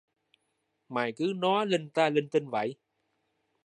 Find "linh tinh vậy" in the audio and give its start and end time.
2.09-2.75